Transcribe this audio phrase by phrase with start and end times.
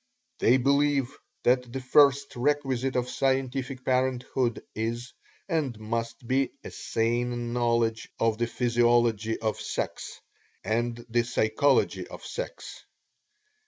[0.39, 5.13] They believe that the first requisite of scientific parenthood is
[5.47, 10.19] and must be a sane knowledge of the physiology of sex,
[10.63, 12.83] and the psychology of sex.